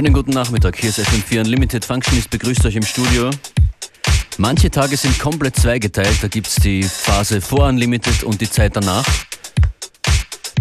[0.00, 3.28] Schönen guten Nachmittag, hier ist FM4 Unlimited Functionist, begrüßt euch im Studio.
[4.38, 8.74] Manche Tage sind komplett zweigeteilt, da gibt es die Phase vor Unlimited und die Zeit
[8.74, 9.04] danach.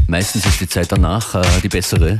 [0.07, 2.19] Meistens ist die Zeit danach äh, die bessere.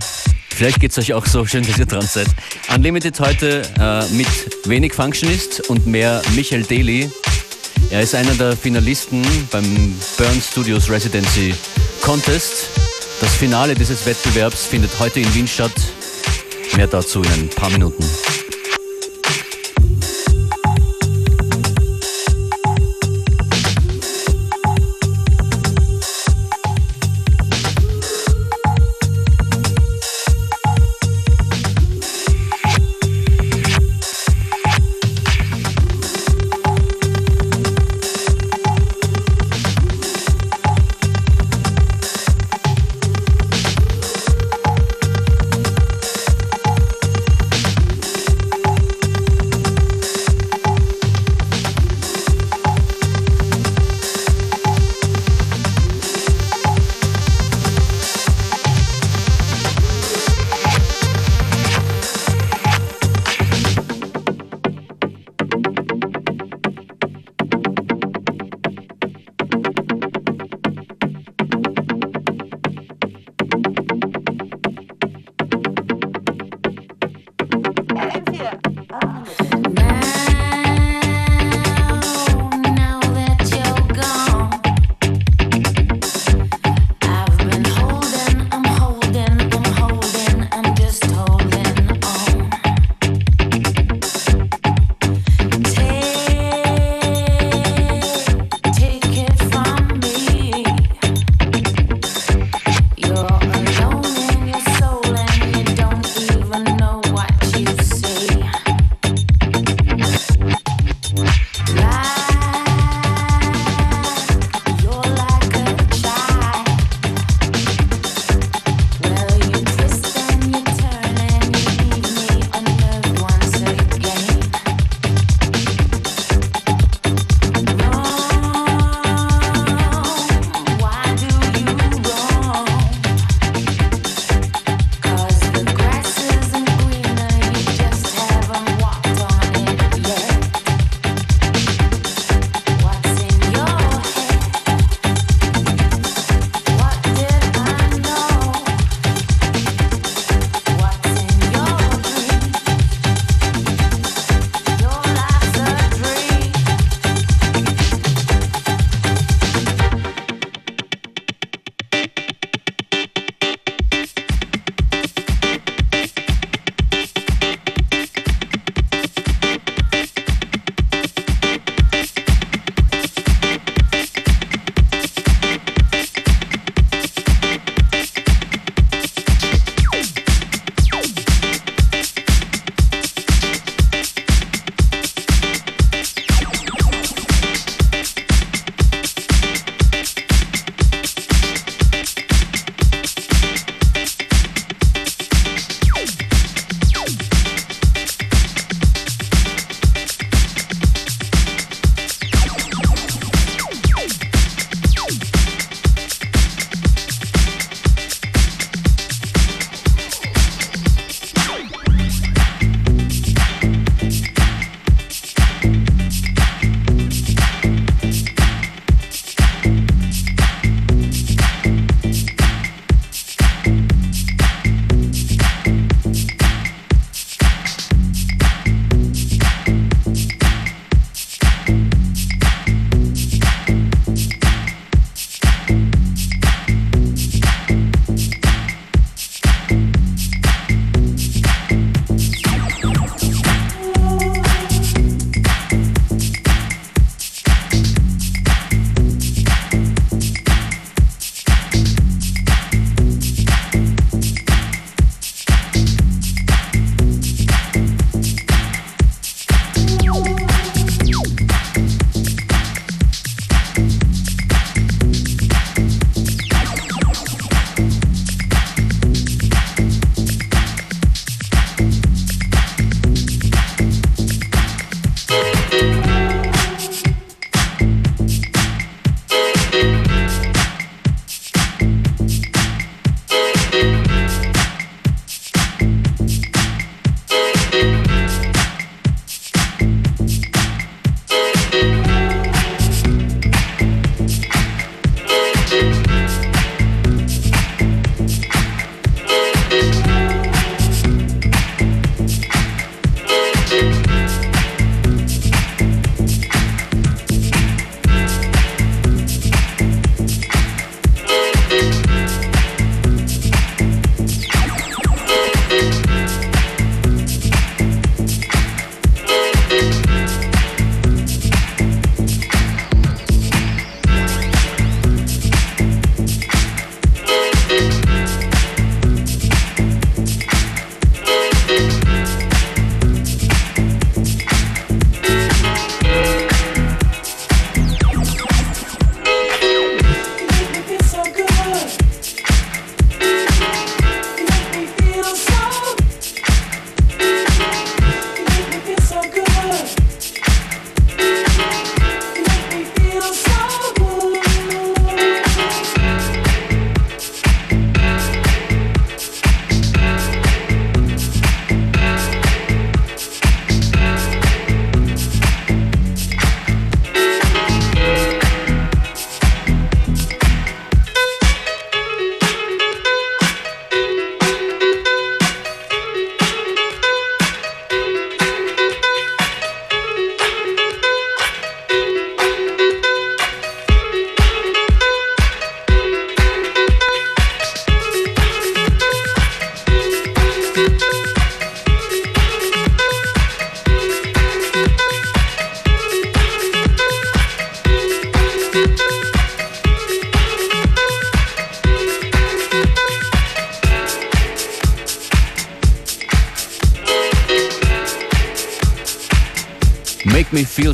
[0.50, 2.28] Vielleicht geht es euch auch so, schön, dass ihr dran seid.
[2.74, 4.30] Unlimited heute äh, mit
[4.64, 7.12] wenig Functionist und mehr Michael Daly.
[7.90, 11.54] Er ist einer der Finalisten beim Burn Studios Residency
[12.02, 12.70] Contest.
[13.20, 15.74] Das Finale dieses Wettbewerbs findet heute in Wien statt.
[16.76, 18.04] Mehr dazu in ein paar Minuten.
[78.32, 78.46] 谢。
[78.90, 79.24] 啊。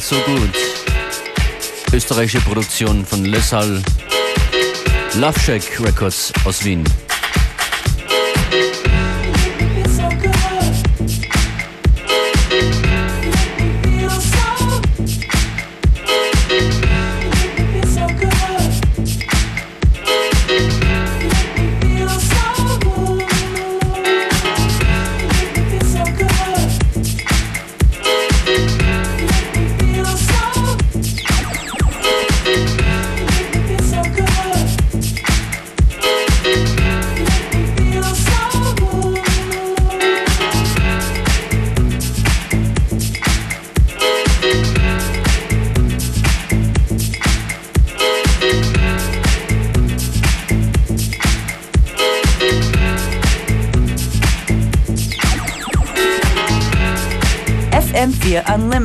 [0.07, 0.55] So Good.
[1.91, 3.81] Österreichische Produktion von Lesal
[5.15, 6.83] Love Shack Records aus Wien.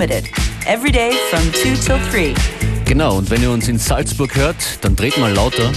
[0.01, 0.31] Unlimited.
[0.67, 2.35] Every day from 2 till 3.
[2.87, 5.71] Genau, und wenn ihr uns in Salzburg hört, dann dreht mal lauter.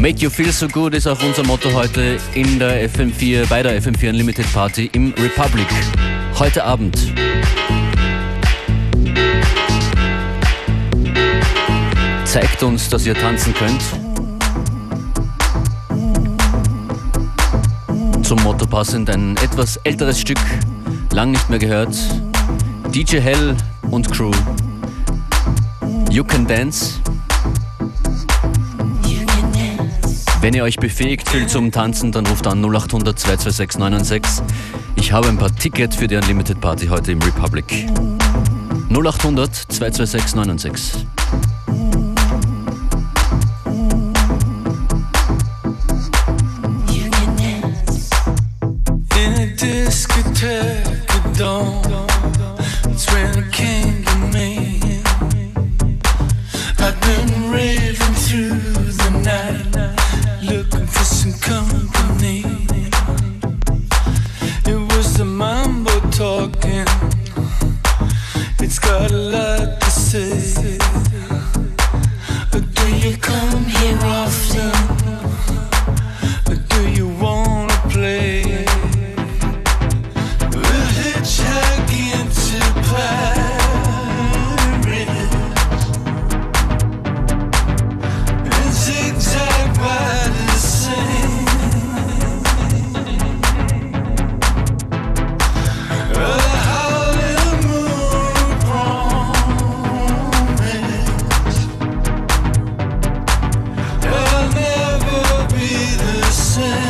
[0.00, 3.80] Make You Feel So Good ist auch unser Motto heute in der FM4, bei der
[3.80, 5.68] FM4 Unlimited Party im Republic.
[6.36, 6.98] Heute Abend.
[12.24, 13.82] Zeigt uns, dass ihr tanzen könnt.
[18.24, 20.38] Zum Motto passend ein etwas älteres Stück
[21.12, 21.94] lang nicht mehr gehört.
[22.94, 23.56] DJ Hell
[23.90, 24.30] und Crew.
[26.10, 27.00] You Can Dance.
[30.40, 34.44] Wenn ihr euch befähigt fühlt zum Tanzen, dann ruft an 0800 226 996.
[34.96, 37.86] Ich habe ein paar Tickets für die Unlimited Party heute im Republic.
[38.90, 41.06] 0800 226 996.
[106.50, 106.89] say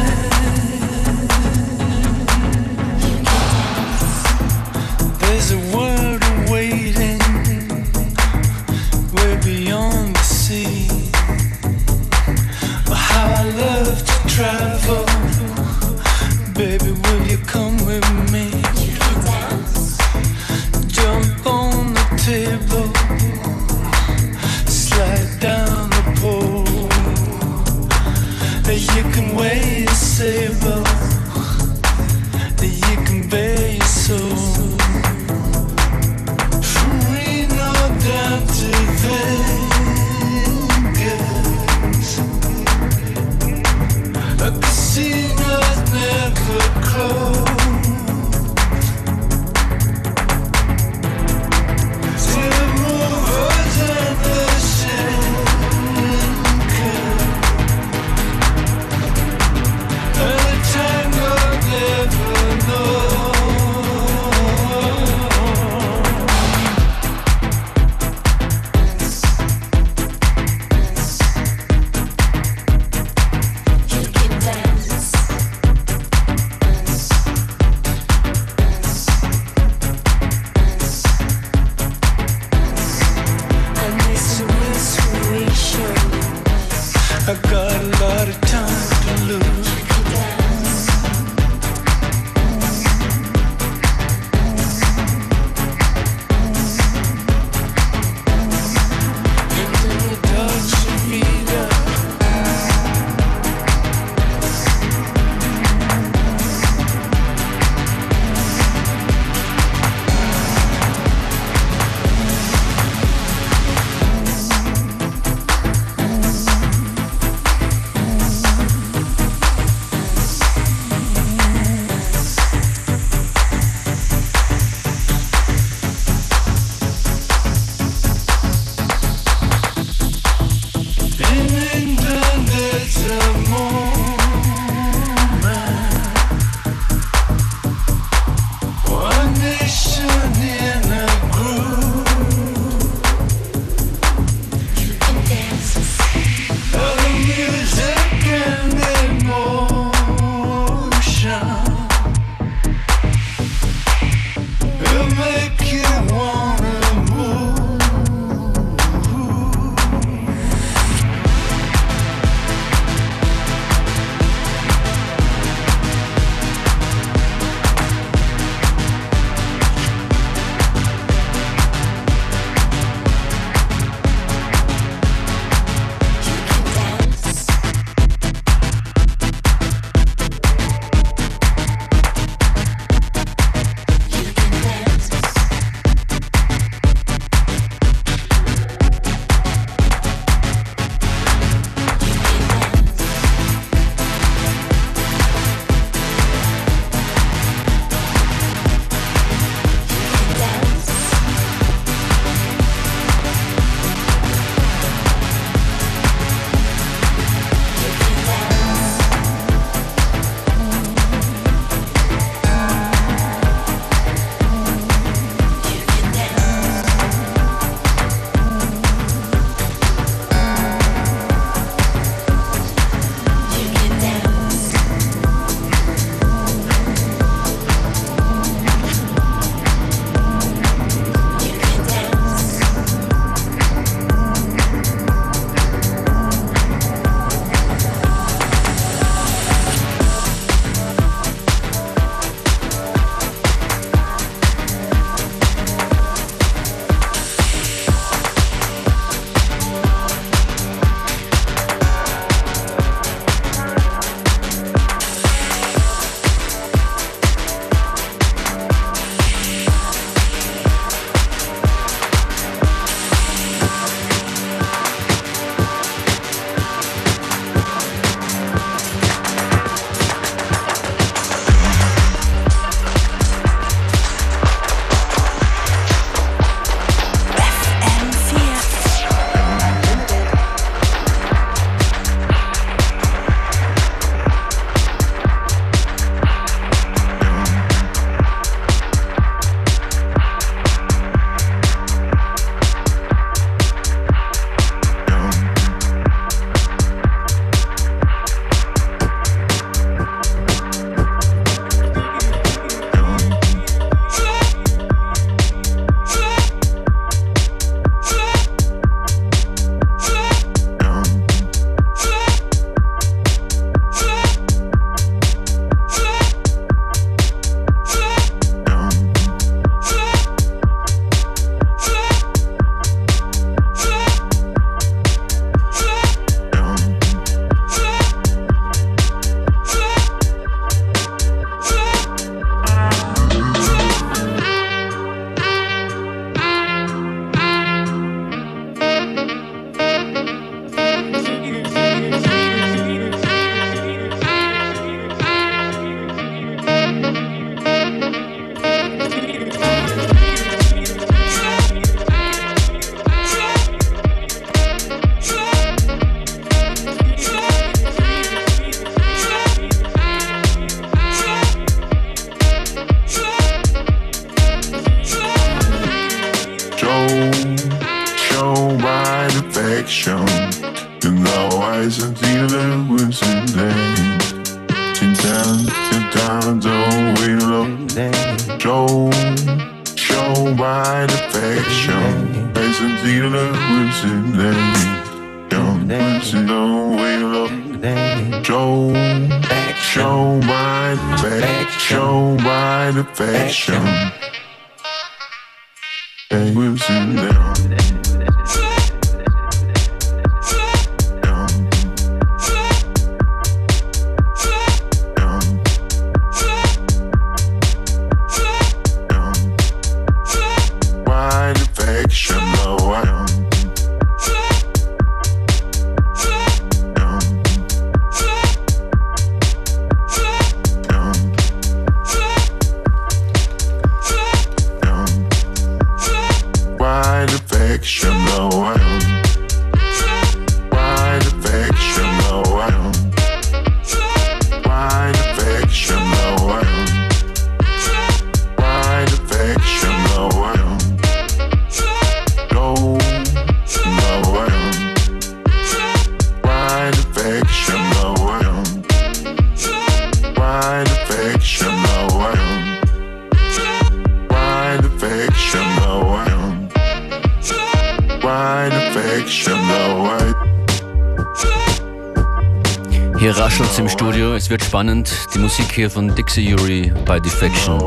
[464.70, 465.12] spannend.
[465.34, 467.82] Die Musik hier von Dixie Yuri bei Defection.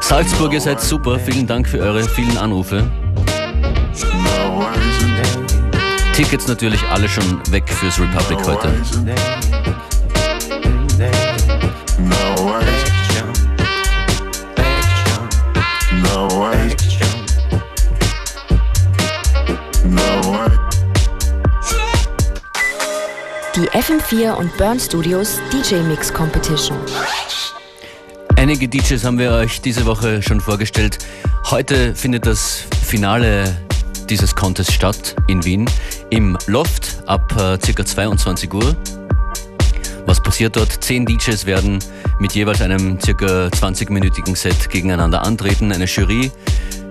[0.00, 1.20] Salzburg, ihr seid super.
[1.20, 2.90] Vielen Dank für eure vielen Anrufe.
[6.14, 8.72] Tickets natürlich alle schon weg fürs Republic heute.
[23.84, 26.78] FM4 und Burn Studios DJ Mix Competition.
[28.36, 30.96] Einige DJs haben wir euch diese Woche schon vorgestellt.
[31.50, 33.54] Heute findet das Finale
[34.08, 35.68] dieses Contests statt in Wien
[36.08, 37.84] im Loft ab äh, ca.
[37.84, 38.74] 22 Uhr.
[40.06, 40.82] Was passiert dort?
[40.82, 41.78] Zehn DJs werden
[42.20, 43.48] mit jeweils einem ca.
[43.48, 45.72] 20-minütigen Set gegeneinander antreten.
[45.72, 46.32] Eine Jury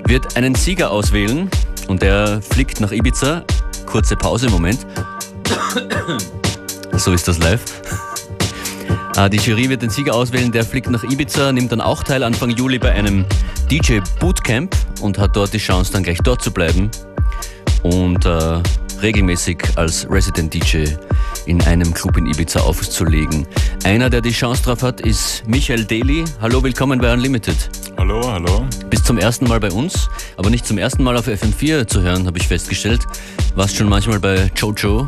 [0.06, 1.50] wird einen Sieger auswählen
[1.88, 3.44] und der fliegt nach Ibiza.
[3.88, 4.86] Kurze Pause, Moment.
[6.98, 7.64] So ist das live.
[9.18, 12.24] Äh, Die Jury wird den Sieger auswählen, der fliegt nach Ibiza, nimmt dann auch teil
[12.24, 13.26] Anfang Juli bei einem
[13.70, 16.90] DJ Bootcamp und hat dort die Chance, dann gleich dort zu bleiben
[17.84, 18.62] und äh,
[19.02, 20.86] regelmäßig als Resident DJ
[21.46, 23.46] in einem Club in Ibiza aufzulegen.
[23.84, 26.24] Einer, der die Chance drauf hat, ist Michael Daly.
[26.42, 27.70] Hallo, willkommen bei Unlimited.
[27.98, 28.66] Hallo, hallo.
[28.90, 32.26] Bist zum ersten Mal bei uns, aber nicht zum ersten Mal auf FM4 zu hören,
[32.26, 33.02] habe ich festgestellt.
[33.56, 35.08] Warst schon manchmal bei Jojo.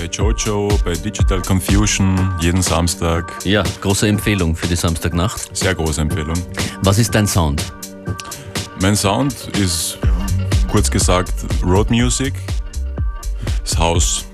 [0.00, 3.34] Bei Jojo, bei Digital Confusion, jeden Samstag.
[3.44, 5.54] Ja, große Empfehlung für die Samstagnacht.
[5.54, 6.36] Sehr große Empfehlung.
[6.82, 7.70] Was ist dein Sound?
[8.80, 9.98] Mein Sound ist,
[10.72, 12.32] kurz gesagt, Road Music.
[13.62, 14.24] Das Haus,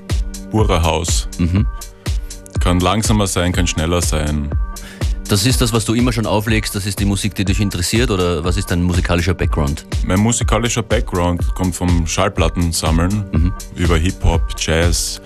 [0.52, 1.26] purer Haus.
[2.60, 4.48] Kann langsamer sein, kann schneller sein.
[5.28, 8.12] Das ist das, was du immer schon auflegst, das ist die Musik, die dich interessiert
[8.12, 9.84] oder was ist dein musikalischer Background?
[10.06, 15.20] Mein musikalischer Background kommt vom Schallplattensammeln über Hip-Hop, Jazz,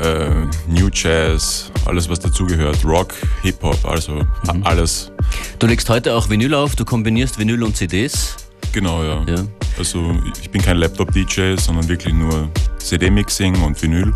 [0.00, 0.30] äh,
[0.68, 2.84] New Jazz, alles was dazugehört.
[2.84, 5.10] Rock, Hip-Hop, also a- alles.
[5.58, 8.36] Du legst heute auch Vinyl auf, du kombinierst Vinyl und CDs.
[8.72, 9.22] Genau, ja.
[9.28, 9.44] Ja.
[9.78, 14.12] Also ich bin kein Laptop-DJ, sondern wirklich nur CD-Mixing und Vinyl.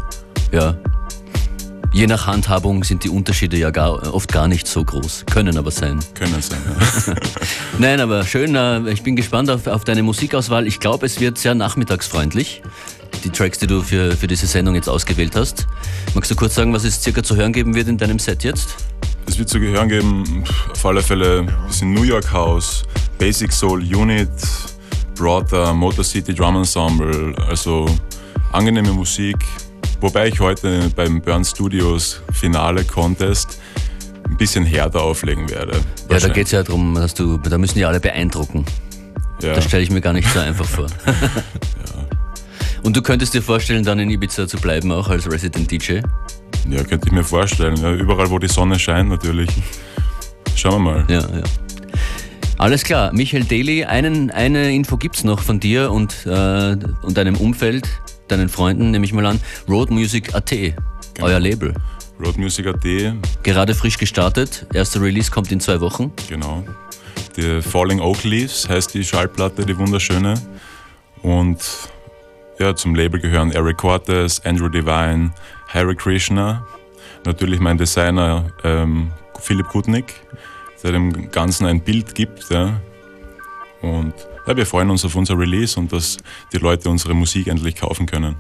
[0.53, 0.77] Ja.
[1.93, 5.71] Je nach Handhabung sind die Unterschiede ja gar, oft gar nicht so groß, können aber
[5.71, 5.99] sein.
[6.15, 6.59] Können sein,
[7.07, 7.15] ja.
[7.79, 10.67] Nein, aber schön, äh, ich bin gespannt auf, auf deine Musikauswahl.
[10.67, 12.63] Ich glaube, es wird sehr nachmittagsfreundlich,
[13.25, 15.67] die Tracks, die du für, für diese Sendung jetzt ausgewählt hast.
[16.15, 18.77] Magst du kurz sagen, was es circa zu hören geben wird in deinem Set jetzt?
[19.27, 22.83] Es wird zu gehören geben, auf alle Fälle ein bisschen New York House,
[23.19, 24.31] Basic Soul Unit,
[25.15, 27.87] Brother, Motor City Drum Ensemble, also
[28.53, 29.37] angenehme Musik.
[30.01, 33.59] Wobei ich heute beim Burn Studios Finale Contest
[34.29, 35.79] ein bisschen härter auflegen werde.
[36.11, 38.65] Ja, da geht es ja darum, dass du, da müssen die alle beeindrucken.
[39.43, 40.87] ja, Das stelle ich mir gar nicht so einfach vor.
[42.89, 46.01] Und du könntest dir vorstellen, dann in Ibiza zu bleiben, auch als Resident DJ?
[46.71, 47.77] ja, könnte ich mir vorstellen.
[47.77, 49.51] Ja, überall, wo die Sonne scheint, natürlich.
[50.57, 51.05] Schauen wir mal.
[51.11, 51.43] Ja, ja.
[52.57, 57.37] Alles klar, Michael Daly, einen, eine Info gibt's noch von dir und, äh, und deinem
[57.37, 57.87] Umfeld,
[58.29, 59.39] deinen Freunden, nehme ich mal an.
[59.69, 60.55] Road Music AT,
[61.21, 61.75] euer Label.
[62.19, 62.87] Road Music AT,
[63.43, 66.11] Gerade frisch gestartet, erster Release kommt in zwei Wochen.
[66.27, 66.65] genau.
[67.37, 70.41] Die Falling Oak Leaves heißt die Schallplatte, die wunderschöne.
[71.21, 71.59] Und
[72.59, 75.33] ja, zum Label gehören Eric Cortez, Andrew Devine,
[75.69, 76.67] Harry Krishna,
[77.25, 80.15] natürlich mein Designer ähm, Philipp Kutnik,
[80.83, 82.51] der dem Ganzen ein Bild gibt.
[82.51, 82.81] Ja.
[83.83, 84.15] Und
[84.47, 86.17] ja, wir freuen uns auf unser Release und dass
[86.53, 88.37] die Leute unsere Musik endlich kaufen können.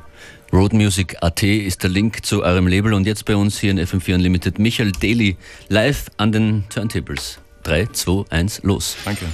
[0.52, 4.58] Roadmusic.at ist der Link zu eurem Label und jetzt bei uns hier in FM4 Unlimited
[4.58, 5.36] Michael Daly
[5.68, 7.38] live an den Turntables.
[7.64, 8.96] 3, 2, 1, los.
[9.04, 9.26] Danke.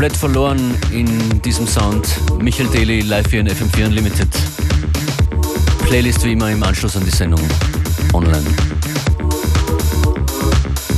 [0.00, 2.08] Komplett verloren in diesem Sound.
[2.40, 4.28] Michael Daly live hier in FM4 Unlimited.
[5.86, 7.40] Playlist wie immer im Anschluss an die Sendung
[8.14, 8.46] online.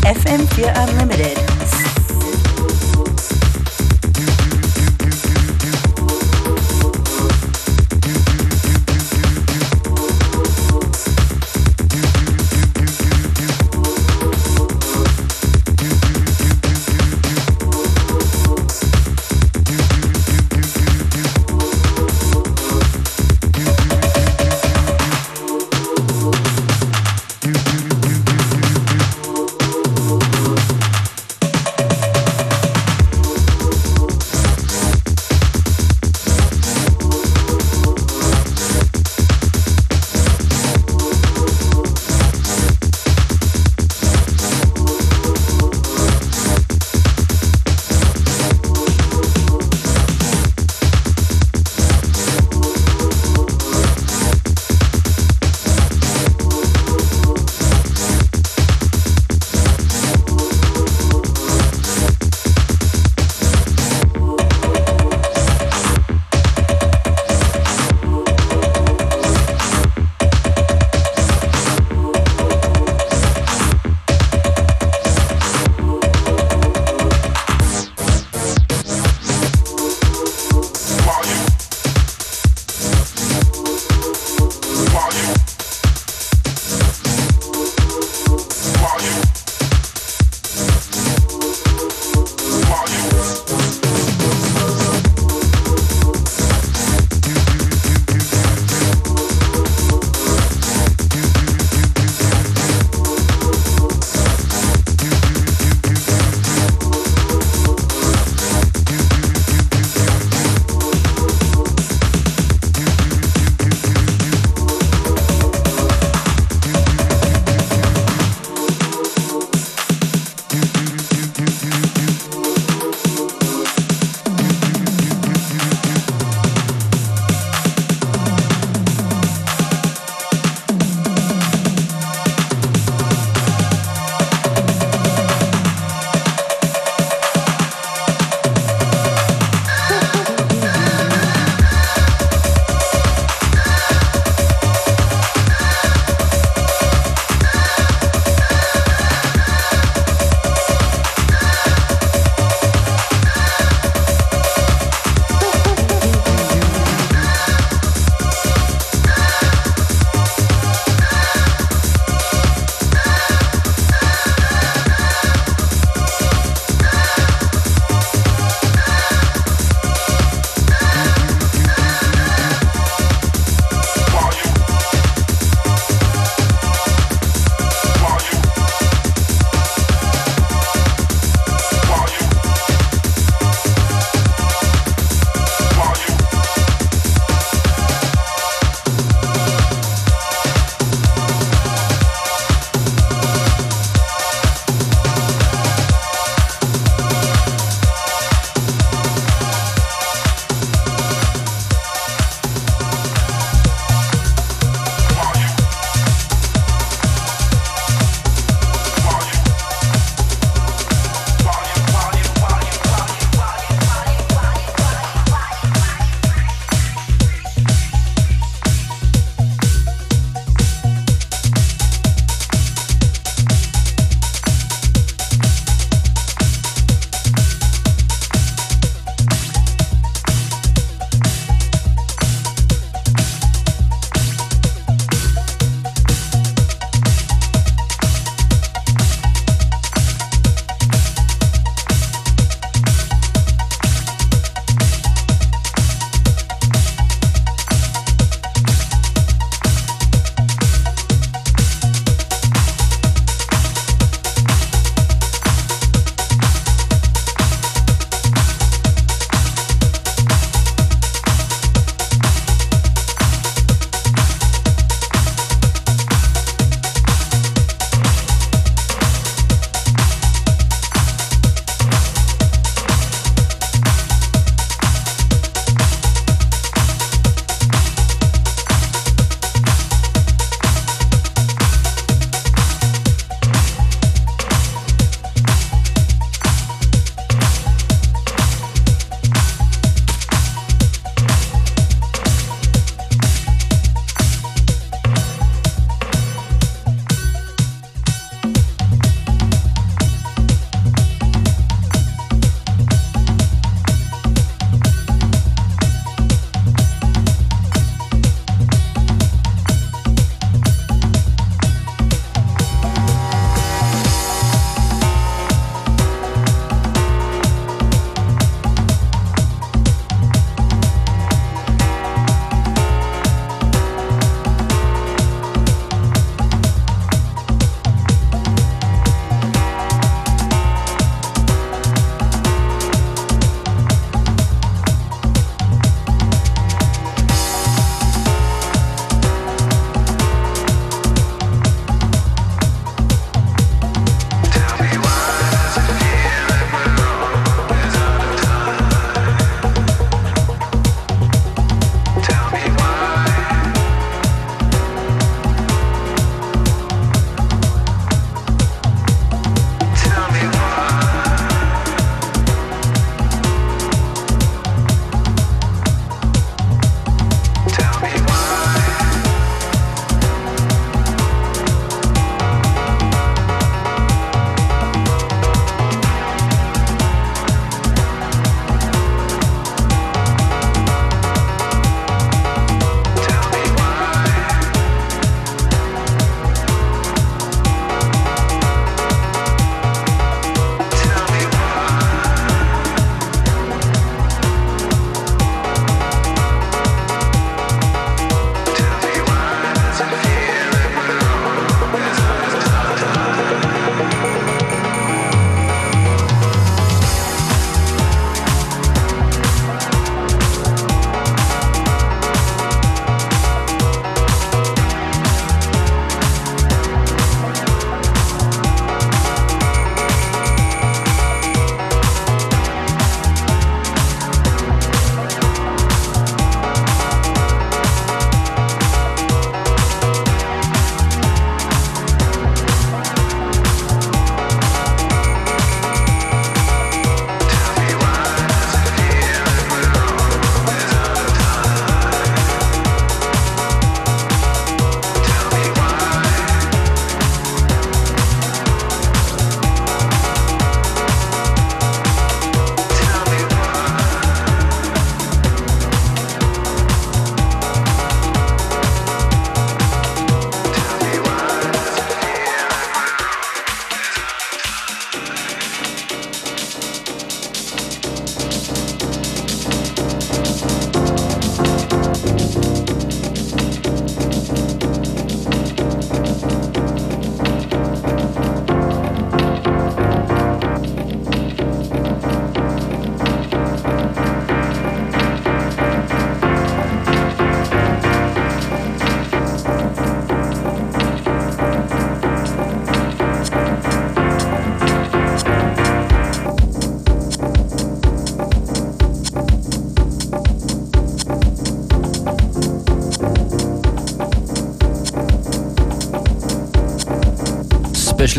[0.04, 1.51] FM4 Unlimited.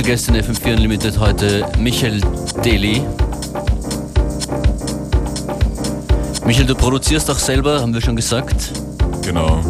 [0.03, 2.19] Special Guest in FM4 Unlimited heute Michael
[2.63, 3.01] Deli.
[6.45, 8.71] Michael, du produzierst auch selber, haben wir schon gesagt.
[9.23, 9.63] Genau.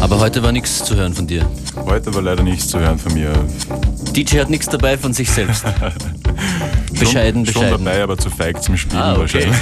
[0.00, 1.46] Aber heute war nichts zu hören von dir.
[1.86, 3.32] Heute war leider nichts zu hören von mir.
[4.12, 5.64] DJ hat nichts dabei von sich selbst.
[6.98, 7.70] bescheiden, schon, bescheiden.
[7.76, 9.20] Schon dabei, aber zu feig zum Spielen Ah, okay.
[9.20, 9.58] wahrscheinlich.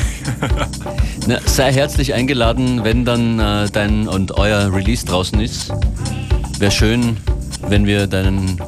[1.27, 5.71] Na, sei herzlich eingeladen, wenn dann äh, dein und euer Release draußen ist.
[6.59, 7.19] Wäre schön,
[7.69, 8.59] wenn wir deinen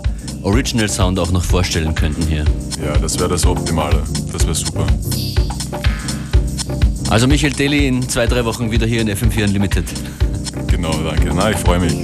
[0.45, 2.45] Original Sound auch noch vorstellen könnten hier.
[2.85, 4.03] Ja, das wäre das Optimale.
[4.33, 4.87] Das wäre super.
[7.09, 9.85] Also Michael Deli in zwei, drei Wochen wieder hier in FM4 Unlimited.
[10.67, 11.33] Genau, danke.
[11.35, 11.95] Na, ich freue mich.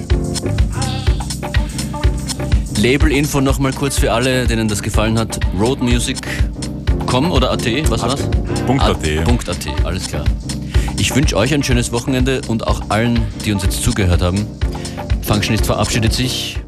[2.78, 5.38] Label-Info nochmal kurz für alle, denen das gefallen hat.
[5.58, 8.22] Roadmusic.com oder AT, was war's?
[8.66, 9.24] Punkt AT.
[9.24, 10.24] Punkt AT, alles klar.
[10.96, 14.46] Ich wünsche euch ein schönes Wochenende und auch allen, die uns jetzt zugehört haben.
[15.22, 16.59] Functionist verabschiedet sich.